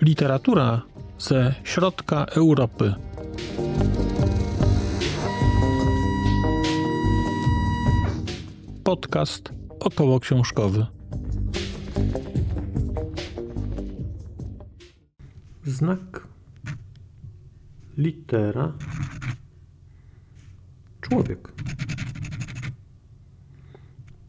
[0.00, 0.82] Literatura
[1.18, 2.94] ze środka Europy.
[8.84, 10.86] Podcast około książkowy.
[15.64, 16.28] Znak
[17.96, 18.72] litera
[21.08, 21.52] człowiek.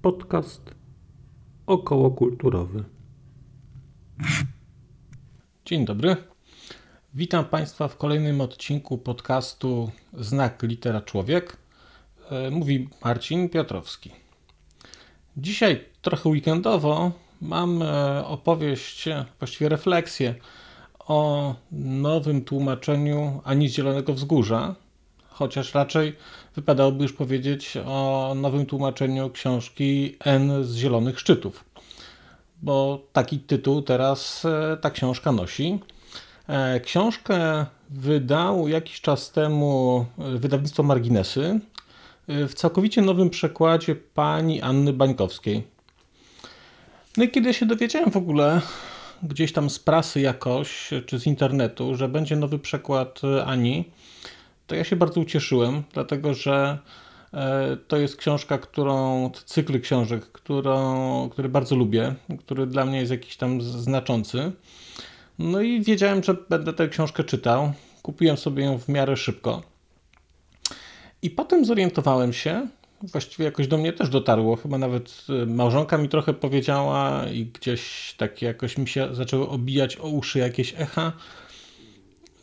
[0.02, 0.76] Podcast
[1.67, 2.84] okołokulturowy.
[5.66, 6.16] Dzień dobry.
[7.13, 11.57] Witam Państwa w kolejnym odcinku podcastu Znak Litera Człowiek.
[12.31, 14.12] E, mówi Marcin Piotrowski.
[15.38, 19.09] Dzisiaj trochę weekendowo mam e, opowieść,
[19.40, 20.35] właściwie refleksję
[20.99, 24.76] o nowym tłumaczeniu Ani Zielonego Wzgórza,
[25.39, 26.16] chociaż raczej
[26.55, 31.65] wypadałoby już powiedzieć o nowym tłumaczeniu książki N z Zielonych Szczytów,
[32.62, 35.79] bo taki tytuł teraz e, ta książka nosi.
[36.48, 41.59] E, książkę wydał jakiś czas temu wydawnictwo Marginesy
[42.27, 45.68] w całkowicie nowym przekładzie pani Anny Bańkowskiej.
[47.18, 48.62] No i kiedy się dowiedziałem w ogóle
[49.24, 53.85] gdzieś tam z prasy jakoś, czy z internetu, że będzie nowy przekład Ani,
[54.70, 56.77] to ja się bardzo ucieszyłem, dlatego że
[57.34, 63.12] e, to jest książka, którą, cykl książek, którą, który bardzo lubię, który dla mnie jest
[63.12, 64.51] jakiś tam znaczący.
[65.40, 67.73] No i wiedziałem, że będę tę książkę czytał.
[68.01, 69.62] Kupiłem sobie ją w miarę szybko.
[71.22, 72.67] I potem zorientowałem się,
[73.03, 78.13] właściwie jakoś do mnie też dotarło, chyba nawet y, małżonka mi trochę powiedziała i gdzieś
[78.17, 81.12] tak jakoś mi się zaczęły obijać o uszy jakieś echa,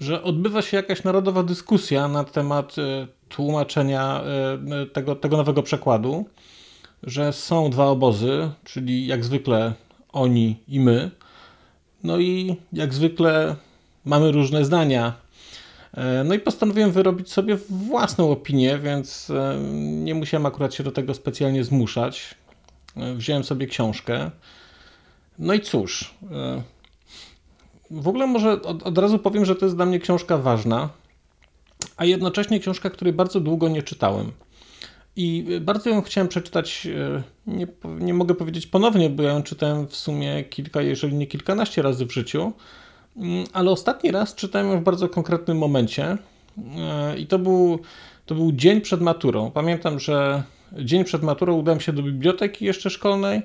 [0.00, 4.22] że odbywa się jakaś narodowa dyskusja na temat y, tłumaczenia
[4.82, 6.24] y, tego, tego nowego przekładu,
[7.02, 9.72] że są dwa obozy, czyli jak zwykle
[10.12, 11.10] oni i my,
[12.04, 13.56] no i jak zwykle
[14.04, 15.26] mamy różne zdania
[15.96, 20.92] E, no i postanowiłem wyrobić sobie własną opinię, więc e, nie musiałem akurat się do
[20.92, 22.34] tego specjalnie zmuszać.
[22.96, 24.30] E, wziąłem sobie książkę.
[25.38, 26.14] No i cóż,
[27.90, 30.88] w ogóle może od, od razu powiem, że to jest dla mnie książka ważna,
[31.96, 34.32] a jednocześnie książka, której bardzo długo nie czytałem.
[35.16, 36.88] I bardzo ją chciałem przeczytać,
[37.46, 41.82] nie, nie mogę powiedzieć ponownie, bo ja ją czytałem w sumie kilka, jeżeli nie kilkanaście
[41.82, 42.52] razy w życiu.
[43.16, 46.18] Mm, ale ostatni raz czytałem ją w bardzo konkretnym momencie
[46.78, 47.78] e, i to był,
[48.26, 49.50] to był dzień przed maturą.
[49.50, 50.42] Pamiętam, że
[50.72, 53.42] dzień przed maturą udałem się do biblioteki jeszcze szkolnej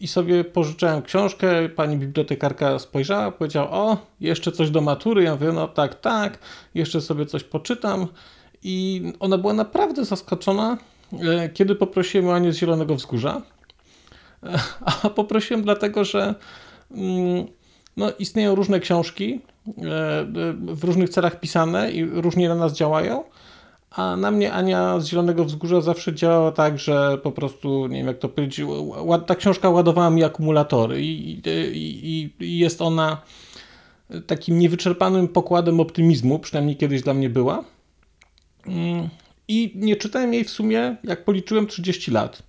[0.00, 1.68] i sobie pożyczałem książkę.
[1.68, 5.22] Pani bibliotekarka spojrzała, powiedziała: O, jeszcze coś do matury.
[5.22, 6.38] Ja mówię: No tak, tak,
[6.74, 8.06] jeszcze sobie coś poczytam.
[8.62, 10.78] I ona była naprawdę zaskoczona,
[11.12, 13.42] e, kiedy poprosiłem o Anię z Zielonego Wzgórza.
[14.42, 14.58] E,
[15.04, 16.34] a poprosiłem dlatego, że.
[16.90, 17.46] Mm,
[17.96, 19.72] no, istnieją różne książki e,
[20.58, 23.24] w różnych celach pisane i różnie na nas działają.
[23.96, 28.06] A na mnie Ania z Zielonego Wzgórza zawsze działała tak, że po prostu, nie wiem
[28.06, 28.66] jak to powiedzieć,
[29.26, 31.40] ta książka ładowała mi akumulatory i,
[31.74, 33.22] i, i jest ona
[34.26, 37.64] takim niewyczerpanym pokładem optymizmu, przynajmniej kiedyś dla mnie była.
[38.66, 39.08] Mm,
[39.48, 42.42] I nie czytałem jej w sumie, jak policzyłem, 30 lat.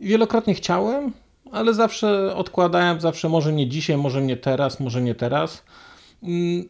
[0.00, 1.12] Wielokrotnie chciałem,
[1.52, 5.62] ale zawsze odkładałem, zawsze może nie dzisiaj, może nie teraz, może nie teraz.
[6.22, 6.68] Mm,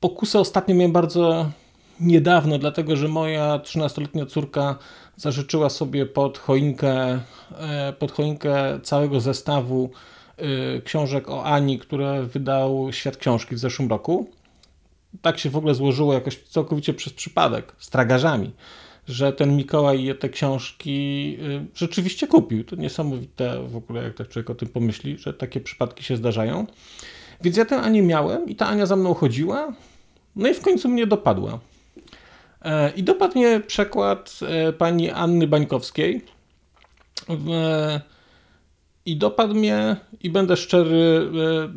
[0.00, 1.50] pokusę ostatnio miałem bardzo
[2.00, 4.78] niedawno, dlatego że moja 13-letnia córka
[5.16, 7.20] zażyczyła sobie pod choinkę,
[7.58, 9.90] e, pod choinkę całego zestawu
[10.36, 14.30] e, książek o Ani, które wydał Świat Książki w zeszłym roku.
[15.22, 18.52] Tak się w ogóle złożyło jakoś całkowicie przez przypadek, z tragarzami
[19.10, 22.64] że ten Mikołaj je te książki y, rzeczywiście kupił.
[22.64, 26.66] To niesamowite w ogóle, jak tak człowiek o tym pomyśli, że takie przypadki się zdarzają.
[27.42, 29.72] Więc ja tę Anię miałem i ta Ania za mną chodziła,
[30.36, 31.58] no i w końcu mnie dopadła.
[32.62, 36.24] E, I dopadł mnie przekład e, pani Anny Bańkowskiej.
[39.06, 41.30] I dopadł mnie, i będę szczery,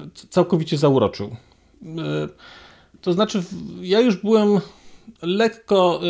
[0.04, 1.36] e, całkowicie zauroczył.
[3.02, 3.44] To znaczy,
[3.82, 4.60] ja już byłem
[5.22, 6.02] lekko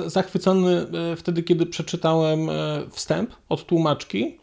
[0.00, 2.52] e, zachwycony e, wtedy, kiedy przeczytałem e,
[2.90, 4.40] wstęp od tłumaczki,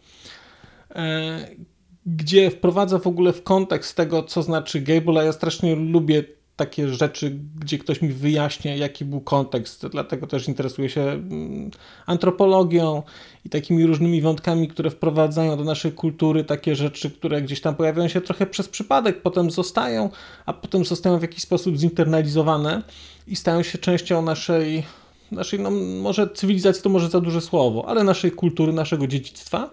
[2.06, 4.84] gdzie wprowadza w ogóle w kontekst tego, co znaczy
[5.20, 6.24] a ja strasznie lubię
[6.58, 9.88] takie rzeczy, gdzie ktoś mi wyjaśnia, jaki był kontekst.
[9.88, 11.72] Dlatego też interesuję się mm,
[12.06, 13.04] antropologią
[13.46, 18.08] i takimi różnymi wątkami, które wprowadzają do naszej kultury takie rzeczy, które gdzieś tam pojawiają
[18.08, 20.10] się trochę przez przypadek, potem zostają,
[20.46, 22.82] a potem zostają w jakiś sposób zinternalizowane
[23.28, 24.84] i stają się częścią naszej
[25.32, 25.72] naszej, no
[26.02, 29.70] może cywilizacji to może za duże słowo, ale naszej kultury, naszego dziedzictwa.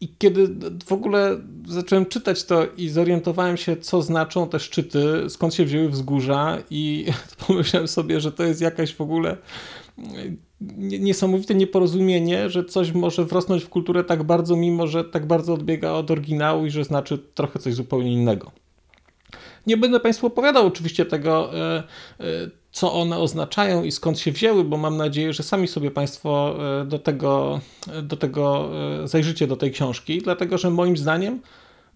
[0.00, 0.48] I kiedy
[0.86, 5.88] w ogóle zacząłem czytać to i zorientowałem się, co znaczą te szczyty, skąd się wzięły
[5.88, 7.06] wzgórza, i
[7.46, 9.36] pomyślałem sobie, że to jest jakaś w ogóle
[10.78, 15.90] niesamowite nieporozumienie, że coś może wrosnąć w kulturę tak bardzo, mimo że tak bardzo odbiega
[15.90, 18.50] od oryginału i że znaczy trochę coś zupełnie innego.
[19.66, 21.82] Nie będę Państwu opowiadał oczywiście tego, e,
[22.20, 22.24] e,
[22.78, 26.84] co one oznaczają i skąd się wzięły, bo mam nadzieję, że sami sobie Państwo e,
[26.84, 27.60] do tego,
[28.02, 28.70] do tego
[29.04, 31.40] zajrzycie do tej książki, dlatego że moim zdaniem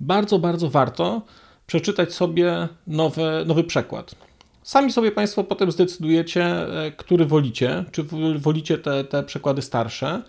[0.00, 1.22] bardzo, bardzo warto
[1.66, 4.14] przeczytać sobie nowy, nowy przekład.
[4.62, 7.84] Sami sobie Państwo potem zdecydujecie, który wolicie.
[7.92, 8.02] Czy
[8.38, 10.22] wolicie te, te przekłady starsze,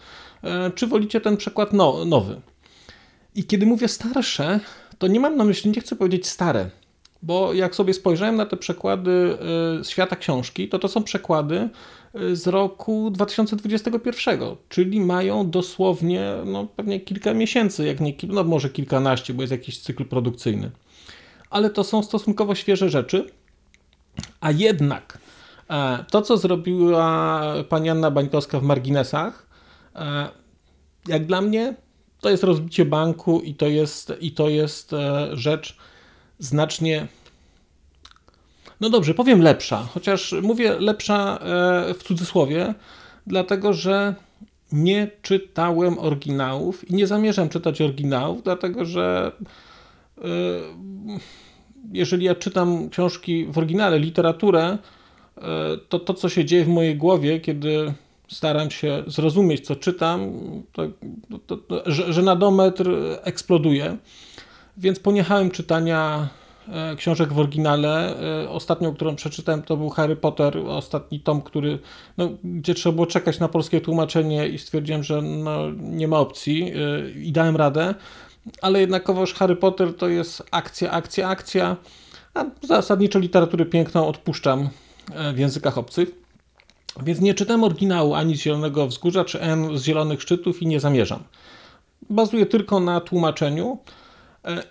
[0.76, 2.42] czy wolicie ten przekład no, nowy.
[3.36, 4.60] I kiedy mówię starsze,
[4.98, 6.70] to nie mam na myśli, nie chcę powiedzieć stare,
[7.24, 9.38] bo jak sobie spojrzałem na te przekłady
[9.82, 11.70] y, świata książki, to to są przekłady
[12.16, 14.40] y, z roku 2021,
[14.70, 19.80] czyli mają dosłownie no, pewnie kilka miesięcy, jak nie no może kilkanaście, bo jest jakiś
[19.80, 20.72] cykl produkcyjny.
[21.50, 23.30] Ale to są stosunkowo świeże rzeczy,
[24.42, 25.18] a jednak
[25.70, 29.48] e, to, co zrobiła pani Anna Bańkowska w marginesach,
[29.96, 30.28] e,
[31.08, 31.76] jak dla mnie,
[32.20, 35.78] to jest rozbicie banku i to jest, i to jest e, rzecz,
[36.40, 37.08] znacznie.
[38.82, 42.74] No dobrze, powiem lepsza, chociaż mówię lepsza e, w cudzysłowie,
[43.28, 44.16] dlatego że
[44.72, 49.32] nie czytałem oryginałów i nie zamierzam czytać oryginałów, dlatego że
[50.18, 50.24] e,
[51.92, 54.78] jeżeli ja czytam książki w oryginale, literaturę, e,
[55.90, 57.94] to to, co się dzieje w mojej głowie, kiedy
[58.28, 60.32] staram się zrozumieć, co czytam,
[60.72, 60.84] to,
[61.48, 62.90] to, to, że, że nadometr
[63.24, 63.98] eksploduje.
[64.78, 66.28] Więc poniechałem czytania
[66.68, 68.16] e, książek w oryginale.
[68.44, 71.80] E, ostatnią, którą przeczytałem, to był Harry Potter, ostatni tom, który,
[72.18, 76.64] no, gdzie trzeba było czekać na polskie tłumaczenie i stwierdziłem, że no, nie ma opcji
[76.64, 77.96] e, i dałem radę.
[78.62, 81.78] Ale jednakowoż Harry Potter to jest akcja, akcja, akcja.
[82.34, 84.70] A zasadniczo literatury piękną odpuszczam
[85.34, 86.24] w językach obcych.
[87.04, 90.80] Więc nie czytam oryginału ani z Zielonego Wzgórza, czy N z Zielonych Szczytów i nie
[90.80, 91.24] zamierzam.
[92.10, 93.78] Bazuję tylko na tłumaczeniu.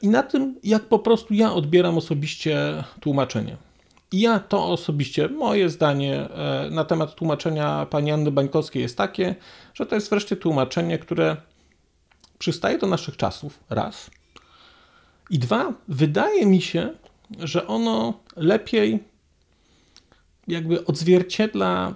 [0.03, 3.57] I na tym, jak po prostu ja odbieram osobiście tłumaczenie.
[4.13, 9.35] I ja to osobiście, moje zdanie e, na temat tłumaczenia pani Anny Bańkowskiej jest takie,
[9.75, 11.37] że to jest wreszcie tłumaczenie, które
[12.39, 14.11] przystaje do naszych czasów, raz.
[15.31, 16.91] I dwa, wydaje mi się,
[17.39, 19.05] że ono lepiej
[20.49, 21.95] jakby odzwierciedla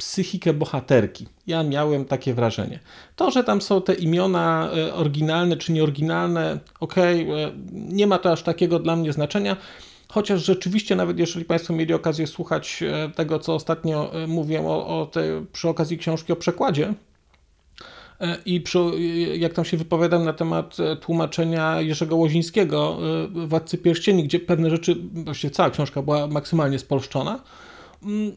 [0.00, 1.26] psychikę bohaterki.
[1.46, 2.78] Ja miałem takie wrażenie.
[3.16, 8.18] To, że tam są te imiona e, oryginalne czy nieoryginalne, okej, okay, e, nie ma
[8.18, 9.56] to aż takiego dla mnie znaczenia.
[10.08, 15.10] Chociaż rzeczywiście, nawet jeżeli Państwo mieli okazję słuchać e, tego, co ostatnio mówię o, o
[15.52, 16.94] przy okazji książki o przekładzie,
[18.46, 18.78] i przy,
[19.38, 22.98] jak tam się wypowiadam na temat tłumaczenia Jerzego Łozińskiego,
[23.46, 27.40] Władcy Pierścieni, gdzie pewne rzeczy, właściwie cała książka była maksymalnie spolszczona,
[28.02, 28.32] mm,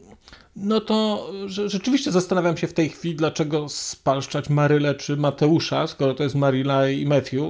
[0.56, 1.30] no to
[1.66, 6.88] rzeczywiście zastanawiam się w tej chwili, dlaczego spalszczać Marylę czy Mateusza, skoro to jest Maryla
[6.88, 7.48] i Matthew y,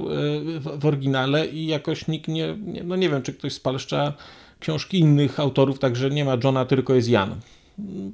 [0.59, 4.13] w, oryginale i jakoś nikt nie, no nie wiem, czy ktoś spalszcza
[4.59, 7.35] książki innych autorów, także nie ma Johna, tylko jest Jan.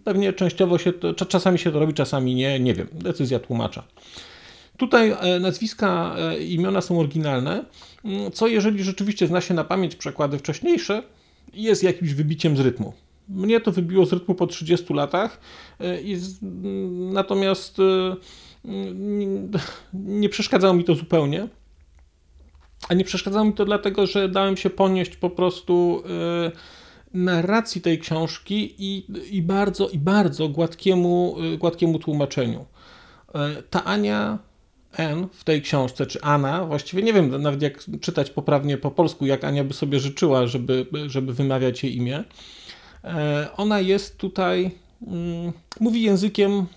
[0.03, 3.83] Pewnie częściowo się to, czasami się to robi, czasami nie, nie wiem, decyzja tłumacza.
[4.77, 7.65] Tutaj e, nazwiska, e, imiona są oryginalne,
[8.33, 11.03] co jeżeli rzeczywiście zna się na pamięć przekłady wcześniejsze,
[11.53, 12.93] jest jakimś wybiciem z rytmu.
[13.31, 15.39] Mnie to wybiło z rytmu po 30 latach,
[15.79, 16.39] e, i z,
[17.13, 18.15] natomiast e,
[19.93, 21.47] nie przeszkadzało mi to zupełnie.
[22.89, 26.51] A nie przeszkadzało mi to dlatego, że dałem się ponieść po prostu e,
[27.13, 32.65] narracji tej książki i, i bardzo, i bardzo gładkiemu, gładkiemu tłumaczeniu.
[33.69, 34.39] Ta Ania
[34.97, 39.25] N w tej książce, czy Anna, właściwie nie wiem nawet jak czytać poprawnie po polsku,
[39.25, 42.23] jak Ania by sobie życzyła, żeby, żeby wymawiać jej imię.
[43.03, 44.71] E, ona jest tutaj,
[45.07, 46.67] mm, mówi językiem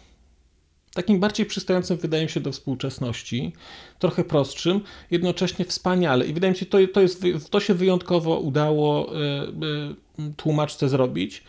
[0.95, 3.53] takim bardziej przystającym, wydaje mi się, do współczesności,
[3.99, 6.27] trochę prostszym, jednocześnie wspaniale.
[6.27, 11.43] I wydaje mi się, to, to, jest, to się wyjątkowo udało e, e, tłumaczce zrobić.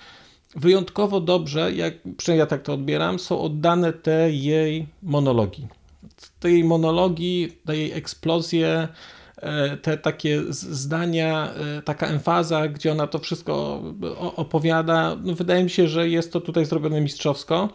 [0.56, 5.68] Wyjątkowo dobrze, jak przynajmniej ja tak to odbieram, są oddane te jej monologi.
[6.40, 8.88] Te jej monologi, te jej eksplozje,
[9.82, 13.84] te takie zdania, e, taka emfaza, gdzie ona to wszystko
[14.36, 17.70] opowiada, no wydaje mi się, że jest to tutaj zrobione mistrzowsko.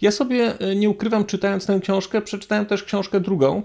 [0.00, 3.62] Ja sobie e, nie ukrywam, czytając tę książkę, przeczytałem też książkę drugą,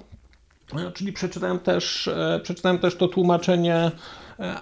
[0.93, 2.09] czyli przeczytałem też,
[2.43, 3.91] przeczytałem też to tłumaczenie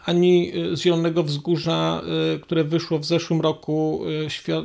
[0.06, 2.02] ani z Zielonego Wzgórza,
[2.42, 4.02] które wyszło w zeszłym roku,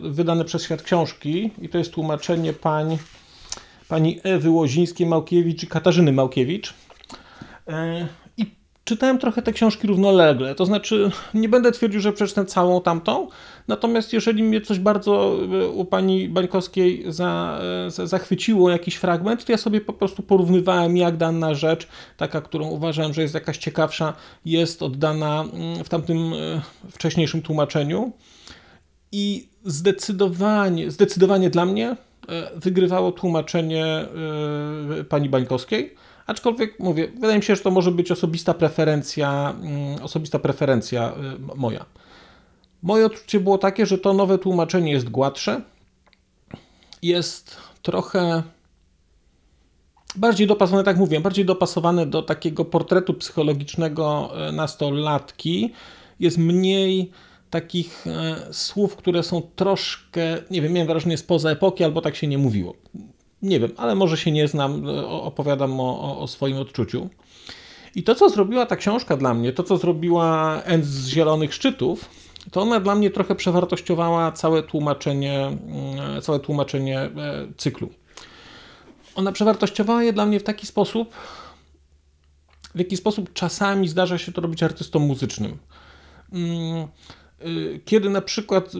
[0.02, 1.50] wydane przez Świat Książki.
[1.62, 2.98] I to jest tłumaczenie pań,
[3.88, 6.74] pani Ewy Łozińskiej-Małkiewicz i Katarzyny Małkiewicz
[8.84, 10.54] czytałem trochę te książki równolegle.
[10.54, 13.28] To znaczy, nie będę twierdził, że przeczytałem całą tamtą,
[13.68, 19.44] natomiast jeżeli mnie coś bardzo e, u pani Bańkowskiej za, e, za, zachwyciło, jakiś fragment,
[19.44, 23.58] to ja sobie po prostu porównywałem, jak dana rzecz, taka, którą uważałem, że jest jakaś
[23.58, 24.12] ciekawsza,
[24.44, 26.60] jest oddana mm, w tamtym e,
[26.90, 28.12] wcześniejszym tłumaczeniu.
[29.12, 31.96] I zdecydowanie, zdecydowanie dla mnie
[32.54, 34.06] wygrywało tłumaczenie
[35.08, 35.94] pani Bańkowskiej
[36.26, 41.12] Aczkolwiek mówię, wydaje mi się, że to może być osobista preferencja, mm, osobista preferencja
[41.52, 41.84] y, moja.
[42.82, 45.60] Moje odczucie było takie, że to nowe tłumaczenie jest gładsze,
[47.02, 48.42] jest trochę
[50.16, 55.72] bardziej dopasowane, tak mówię, bardziej dopasowane do takiego portretu psychologicznego y, nastolatki.
[56.20, 57.10] Jest mniej
[57.50, 62.26] takich y, słów, które są troszkę, nie wiem, miałem wrażenie spoza epoki, albo tak się
[62.26, 62.74] nie mówiło.
[63.42, 67.08] Nie wiem, ale może się nie znam, opowiadam o, o, swoim odczuciu.
[67.94, 72.08] I to, co zrobiła ta książka dla mnie, to, co zrobiła End z Zielonych Szczytów,
[72.50, 77.10] to ona dla mnie trochę przewartościowała całe tłumaczenie, mm, całe tłumaczenie e,
[77.56, 77.88] cyklu.
[79.14, 81.14] Ona przewartościowała je dla mnie w taki sposób,
[82.74, 85.58] w jaki sposób czasami zdarza się to robić artystom muzycznym.
[86.32, 86.88] Mm,
[87.46, 88.72] y, kiedy na przykład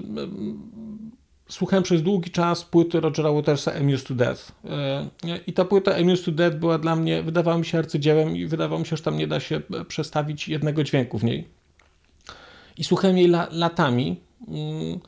[1.49, 4.52] słuchałem przez długi czas płyty Rogera Watersa Amused to Death.
[4.64, 5.08] E,
[5.46, 8.80] I ta płyta Amused to Death była dla mnie, wydawała mi się arcydziełem i wydawało
[8.80, 11.49] mi się, że tam nie da się przestawić jednego dźwięku w niej.
[12.76, 14.20] I słuchałem jej la, latami.
[14.49, 15.00] Mm,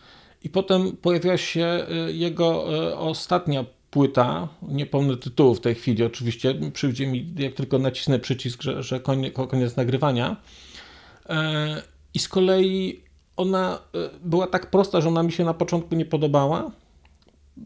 [0.44, 6.04] I potem pojawiła się e, jego e, ostatnia płyta, nie pomnę tytułu w tej chwili
[6.04, 10.36] oczywiście, przyjdzie mi, jak tylko nacisnę przycisk, że, że koniec, koniec nagrywania.
[12.14, 13.04] I z kolei
[13.36, 16.70] ona e, była tak prosta, że ona mi się na początku nie podobała,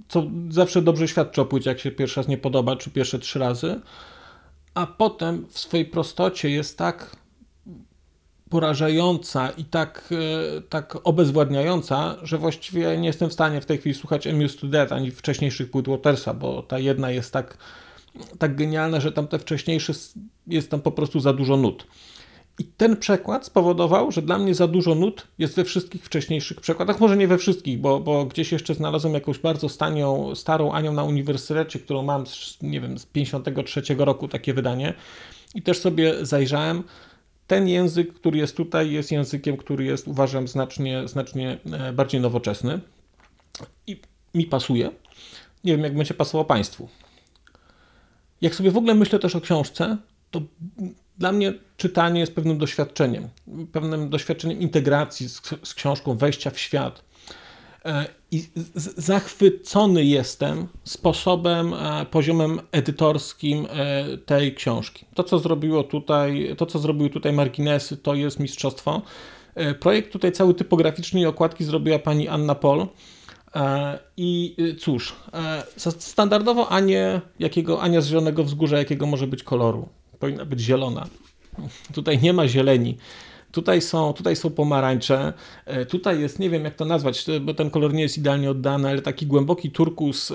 [0.09, 3.39] co zawsze dobrze świadczy o płycie, jak się pierwszy raz nie podoba, czy pierwsze trzy
[3.39, 3.81] razy,
[4.75, 7.17] a potem w swojej prostocie jest tak
[8.51, 13.95] porażająca i tak, e, tak obezwładniająca, że właściwie nie jestem w stanie w tej chwili
[13.95, 17.59] słuchać Amused to Death ani wcześniejszych płyt Watersa, bo ta jedna jest tak,
[18.39, 19.93] tak genialna, że tam te wcześniejsze
[20.47, 21.87] jest tam po prostu za dużo nut.
[22.59, 27.01] I ten przekład spowodował, że dla mnie za dużo nut jest we wszystkich wcześniejszych przekładach.
[27.01, 31.05] Może nie we wszystkich, bo, bo gdzieś jeszcze znalazłem jakąś bardzo stanią, starą Anią na
[31.05, 34.95] uniwersytecie, którą mam, z, nie wiem, z 53 roku takie wydanie.
[35.55, 36.83] I też sobie zajrzałem.
[37.47, 42.81] Ten język, który jest tutaj, jest językiem, który jest, uważam, znacznie, znacznie e, bardziej nowoczesny.
[43.87, 44.01] I
[44.35, 44.91] mi pasuje.
[45.65, 46.89] Nie wiem, jak będzie pasował Państwu.
[48.41, 49.97] Jak sobie w ogóle myślę też o książce,
[50.31, 50.41] to
[51.19, 53.29] dla mnie czytanie jest pewnym doświadczeniem,
[53.73, 57.09] pewnym doświadczeniem integracji z, z książką, wejścia w świat.
[57.85, 58.43] E, I
[58.97, 65.07] zachwycony jestem sposobem, e, poziomem edytorskim e, tej książki.
[65.15, 69.03] To, co zrobiło tutaj, to, co zrobiły tutaj marginesy, to jest mistrzostwo.
[69.81, 72.87] Projekt tutaj cały typograficzny i okładki zrobiła pani Anna Pol.
[74.17, 75.17] I cóż,
[75.99, 79.89] standardowo Anię, jakiego, Ania z Zielonego Wzgórza, jakiego może być koloru?
[80.19, 81.07] Powinna być zielona.
[81.95, 82.97] Tutaj nie ma zieleni.
[83.53, 85.33] Tutaj są, tutaj są pomarańcze,
[85.65, 88.89] e, tutaj jest, nie wiem jak to nazwać, bo ten kolor nie jest idealnie oddany,
[88.89, 90.35] ale taki głęboki turkus e,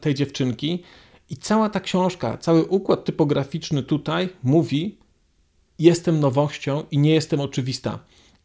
[0.00, 0.82] tej dziewczynki.
[1.30, 4.98] I cała ta książka, cały układ typograficzny tutaj mówi:
[5.78, 7.98] Jestem nowością i nie jestem oczywista.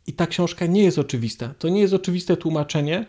[0.07, 1.53] I ta książka nie jest oczywista.
[1.59, 3.05] To nie jest oczywiste tłumaczenie,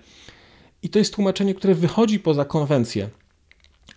[0.82, 3.08] i to jest tłumaczenie, które wychodzi poza konwencję.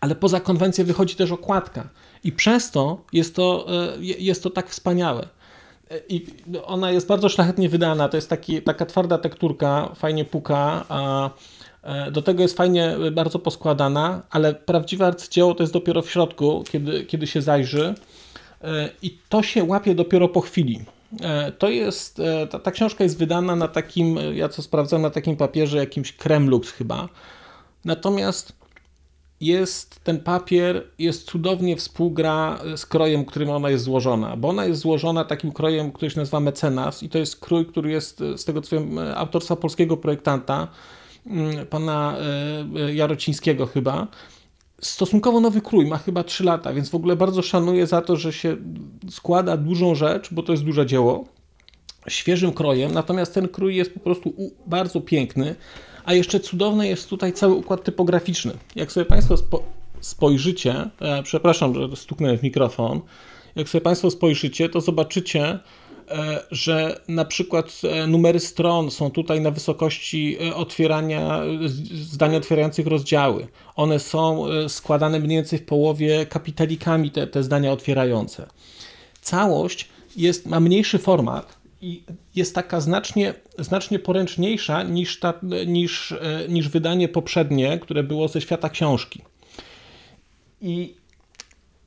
[0.02, 1.90] Ale poza konwencję wychodzi też okładka.
[2.24, 5.28] I przez to jest to, e, jest to tak wspaniałe.
[5.92, 6.26] E, I
[6.66, 8.10] ona jest bardzo szlachetnie wydana.
[8.10, 10.86] To jest taki, taka twarda tekturka, fajnie puka.
[10.90, 11.30] A
[11.84, 16.64] e, do tego jest fajnie bardzo poskładana, ale prawdziwe arcydzieło to jest dopiero w środku,
[16.72, 17.96] kiedy, kiedy się zajrzy.
[19.02, 20.86] I to się łapie dopiero po chwili.
[21.58, 25.78] To jest, ta, ta książka jest wydana na takim, ja co sprawdzam, na takim papierze,
[25.78, 27.10] jakimś Kremlux chyba.
[27.86, 28.61] Natomiast
[29.42, 34.82] jest ten papier jest cudownie współgra z krojem, którym ona jest złożona, bo ona jest
[34.82, 38.62] złożona takim krojem, który się nazywa mecenas i to jest krój, który jest z tego
[38.62, 40.68] co wiem autorstwa polskiego projektanta,
[41.28, 44.08] mm, pana e, e, Jarocińskiego chyba.
[44.82, 48.34] Stosunkowo nowy krój, ma chyba 3 lata, więc w ogóle bardzo szanuję za to, że
[48.34, 48.58] się
[49.10, 51.26] składa dużą rzecz, bo to jest duże dzieło,
[52.08, 54.34] świeżym krojem, natomiast ten krój jest po prostu
[54.68, 55.56] bardzo piękny.
[56.06, 58.54] A jeszcze cudowny jest tutaj cały układ typograficzny.
[58.76, 59.64] Jak sobie Państwo spo
[60.02, 63.02] spojrzycie, e, przepraszam, że stuknąłem w mikrofon,
[63.56, 65.60] jak sobie Państwo spojrzycie, to zobaczycie,
[66.10, 71.42] e, że na przykład e, numery stron są tutaj na wysokości otwierania,
[71.94, 73.48] zdań otwierających rozdziały.
[73.76, 78.48] One są składane mniej więcej w połowie kapitalikami, te, te zdania otwierające.
[79.22, 82.04] Całość jest, ma mniejszy format i
[82.36, 85.34] jest taka znacznie, znacznie poręczniejsza niż, ta,
[85.68, 86.14] niż,
[86.50, 89.22] niż wydanie poprzednie, które było ze świata książki.
[90.62, 90.96] I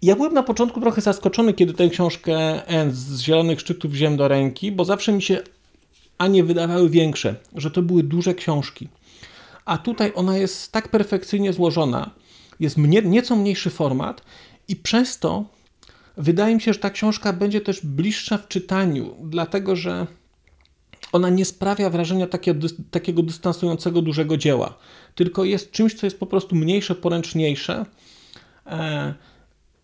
[0.02, 4.72] ja byłem na początku trochę zaskoczony, kiedy tę książkę z Zielonych Szczytów wziąłem do ręki,
[4.72, 5.42] bo zawsze mi się
[6.18, 8.88] a nie wydawały większe, że to były duże książki.
[9.64, 12.10] A tutaj ona jest tak perfekcyjnie złożona,
[12.60, 14.22] jest mnie, nieco mniejszy format
[14.68, 15.44] i przez to
[16.16, 20.06] wydaje mi się, że ta książka będzie też bliższa w czytaniu, dlatego że
[21.12, 24.78] ona nie sprawia wrażenia takiego, takiego dystansującego dużego dzieła,
[25.14, 27.87] tylko jest czymś, co jest po prostu mniejsze, poręczniejsze.
[28.66, 29.14] E,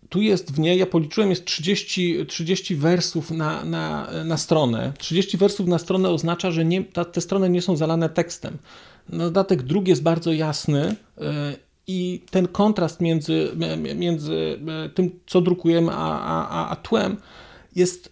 [0.09, 4.93] tu jest w niej, ja policzyłem, jest 30, 30 wersów na, na, na stronę.
[4.97, 8.57] 30 wersów na stronę oznacza, że nie, ta, te strony nie są zalane tekstem.
[9.09, 11.55] Dodatek druk jest bardzo jasny e,
[11.87, 13.51] i ten kontrast między,
[13.95, 16.19] między e, tym, co drukujemy, a,
[16.49, 17.17] a, a tłem
[17.75, 18.11] jest,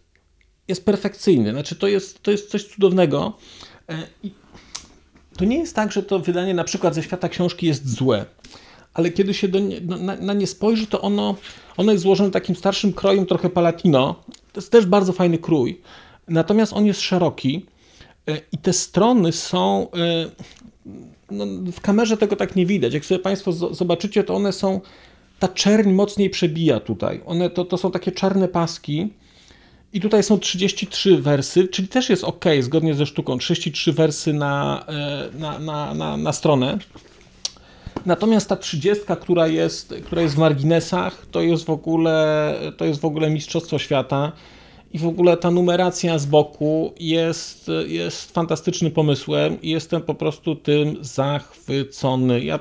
[0.68, 1.52] jest perfekcyjny.
[1.52, 3.38] Znaczy, to jest, to jest coś cudownego.
[3.90, 4.32] E, I
[5.38, 8.26] to nie jest tak, że to wydanie na przykład ze świata książki jest złe
[8.94, 9.48] ale kiedy się
[9.84, 11.36] no, na, na, nie spojrzy, to ono,
[11.78, 14.16] ono jest złożone takim starszym krojem, trochę palatino.
[14.54, 15.82] To jest też bardzo fajny krój.
[16.28, 17.66] Natomiast on jest szeroki
[18.28, 19.88] e, i te strony są.
[21.32, 22.94] No, w kamerze tego tak nie widać.
[22.94, 24.82] Jak sobie Państwo zobaczycie, to one są.
[25.40, 27.22] Ta czerń mocniej przebija tutaj.
[27.26, 29.14] One to, to są takie czarne paski.
[29.94, 33.38] I tutaj są 33 wersy, czyli też jest ok, zgodnie ze sztuką.
[33.38, 36.78] 33 wersy na, e, na, na, na, na stronę.
[38.06, 43.02] Natomiast ta trzydziestka, która jest, która jest w marginesach, to jest w ogóle, to jest
[43.02, 44.32] w ogóle mistrzostwo świata.
[44.94, 50.56] I w ogóle ta numeracja z boku jest, jest fantastycznym pomysłem i jestem po prostu
[50.56, 52.44] tym zachwycony.
[52.44, 52.60] Ja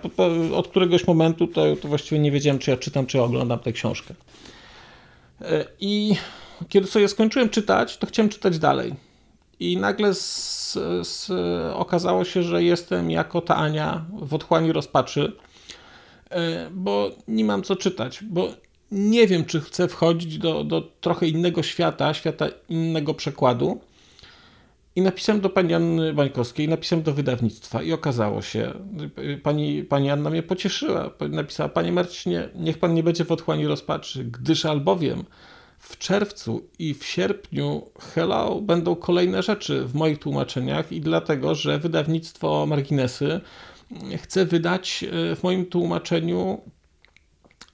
[0.55, 4.15] od któregoś momentu to, to właściwie nie wiedziałem, czy ja czytam, czy oglądam tę książkę.
[5.41, 6.17] E, I
[6.69, 8.95] kiedy sobie skończyłem czytać, to chciałem czytać dalej.
[9.61, 10.73] I nagle z,
[11.03, 11.31] z,
[11.75, 15.33] okazało się, że jestem jako ta Ania w otchłani rozpaczy,
[16.31, 18.49] e, bo nie mam co czytać, bo
[18.93, 23.81] nie wiem, czy chcę wchodzić do, do trochę innego świata, świata innego przekładu.
[24.97, 28.73] I napisałem do pani Anny Bańkowskiej, napisałem do wydawnictwa i okazało się,
[29.43, 31.11] pani, pani Anna mnie pocieszyła.
[31.31, 35.25] Napisała, panie Marcinie, niech pan nie będzie w otchłani rozpaczy, gdyż albowiem
[35.79, 41.79] w czerwcu i w sierpniu Hello będą kolejne rzeczy w moich tłumaczeniach i dlatego, że
[41.79, 43.41] wydawnictwo Marginesy
[44.17, 46.61] chce wydać e, w moim tłumaczeniu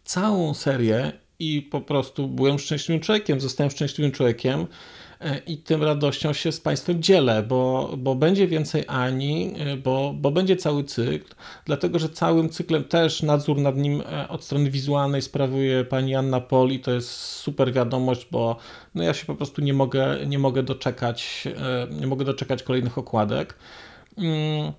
[0.05, 4.67] całą serię i po prostu byłem szczęśliwym człowiekiem, zostałem szczęśliwym człowiekiem
[5.25, 10.15] E, i tym radością się z Państwem dzielę, bo, bo będzie więcej Ani, e, bo,
[10.17, 14.71] bo będzie cały cykl, dlatego że całym cyklem też nadzór nad nim e, od strony
[14.71, 18.57] wizualnej sprawuje pani Anna Pol i to jest super wiadomość, bo
[18.95, 21.49] no ja się po prostu nie mogę, nie mogę doczekać,
[21.91, 23.55] nie mogę doczekać kolejnych okładek.
[24.19, 24.73] Mm,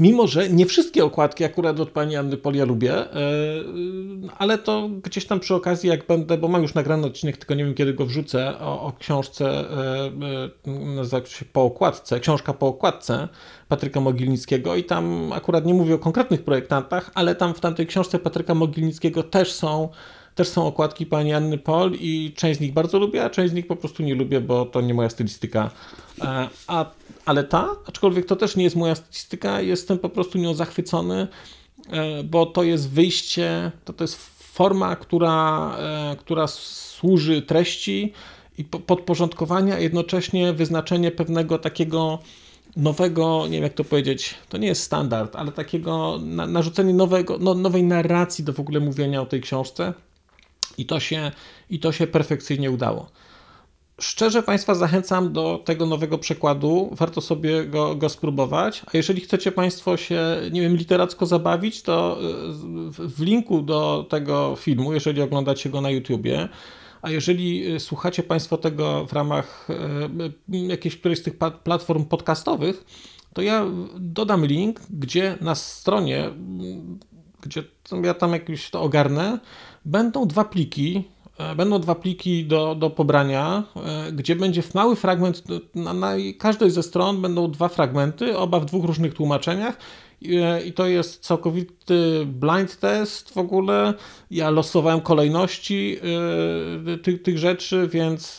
[0.00, 3.14] Mimo, że nie wszystkie okładki akurat od pani Anny Polia lubię, e,
[4.38, 7.64] ale to gdzieś tam przy okazji, jak będę, bo mam już nagrany odcinek, tylko nie
[7.64, 9.66] wiem kiedy go wrzucę, o, o książce, e,
[10.66, 13.28] e, nazywa się Po okładce, książka po okładce
[13.68, 18.18] Patryka Mogilnickiego i tam akurat nie mówię o konkretnych projektantach, ale tam w tamtej książce
[18.18, 19.88] Patryka Mogilnickiego też są
[20.34, 23.54] też są okładki pani Anny Pol i część z nich bardzo lubię, a część z
[23.54, 25.70] nich po prostu nie lubię, bo to nie moja stylistyka.
[26.66, 26.90] A
[27.30, 31.28] ale ta, aczkolwiek to też nie jest moja statystyka, jestem po prostu nią zachwycony,
[31.90, 38.12] e, bo to jest wyjście, to, to jest forma, która, e, która służy treści
[38.58, 42.18] i podporządkowania, a jednocześnie wyznaczenie pewnego takiego
[42.76, 47.54] nowego, nie wiem jak to powiedzieć, to nie jest standard, ale takiego narzucenie nowego, no,
[47.54, 49.92] nowej narracji do w ogóle mówienia o tej książce
[50.78, 51.32] i to się,
[51.70, 53.10] i to się perfekcyjnie udało.
[54.00, 56.90] Szczerze Państwa zachęcam do tego nowego przekładu.
[56.92, 58.82] Warto sobie go, go, spróbować.
[58.86, 60.20] A jeżeli chcecie Państwo się,
[60.52, 65.90] nie wiem, literacko zabawić, to e, w linku do tego filmu, jeżeli oglądacie go na
[65.90, 66.48] YouTubie,
[67.02, 69.68] a jeżeli e, słuchacie Państwo tego w ramach
[70.50, 72.84] e, jakiejś którejś z tych platform podcastowych,
[73.32, 73.66] to ja
[73.98, 76.30] dodam link, gdzie na stronie,
[77.42, 77.62] gdzie
[78.02, 79.38] ja tam jakiś to ogarnę,
[79.84, 81.04] będą dwa pliki
[81.56, 85.42] będą dwa pliki do, do pobrania, e, gdzie będzie w mały fragment,
[85.74, 89.76] na, na każdej ze stron będą dwa fragmenty, oba w dwóch różnych tłumaczeniach
[90.66, 93.94] i to jest całkowity blind test w ogóle.
[94.30, 95.98] Ja losowałem kolejności
[97.02, 98.36] tych, tych rzeczy, więc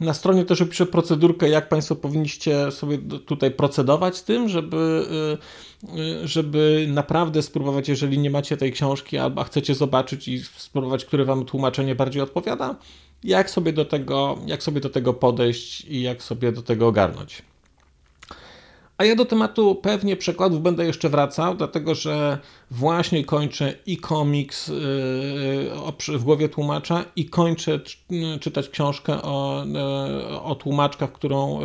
[0.00, 5.06] na stronie też opiszę procedurkę, jak Państwo powinniście sobie tutaj procedować z tym, żeby,
[6.24, 11.44] żeby naprawdę spróbować, jeżeli nie macie tej książki albo chcecie zobaczyć i spróbować, które Wam
[11.44, 12.76] tłumaczenie bardziej odpowiada,
[13.24, 17.42] jak sobie do tego, jak sobie do tego podejść i jak sobie do tego ogarnąć.
[18.98, 22.38] A ja do tematu pewnie przekładów będę jeszcze wracał, dlatego że
[22.70, 27.80] właśnie kończę i komiks yy, w głowie tłumacza i kończę
[28.40, 29.64] czytać książkę o,
[30.42, 31.60] o tłumaczkach, którą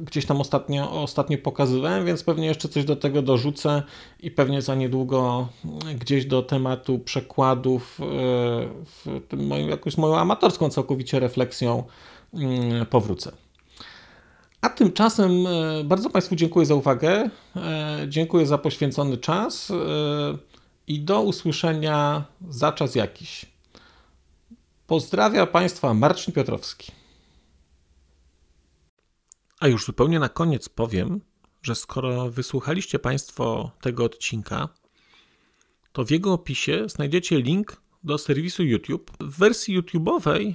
[0.00, 3.82] gdzieś tam ostatnio, ostatnio pokazywałem, więc pewnie jeszcze coś do tego dorzucę
[4.20, 5.48] i pewnie za niedługo
[6.00, 7.98] gdzieś do tematu przekładów
[8.84, 11.84] w tym moim, jakąś moją amatorską całkowicie refleksją
[12.90, 13.47] powrócę.
[14.68, 19.74] A tymczasem e, bardzo Państwu dziękuję za uwagę, e, dziękuję za poświęcony czas e,
[20.86, 23.46] i do usłyszenia za czas jakiś.
[24.86, 26.92] Pozdrawia Państwa Marcin Piotrowski.
[29.60, 31.20] A już zupełnie na koniec powiem,
[31.62, 34.68] że skoro wysłuchaliście Państwo tego odcinka,
[35.92, 39.10] to w jego opisie znajdziecie link do serwisu YouTube.
[39.20, 40.54] W wersji YouTube'owej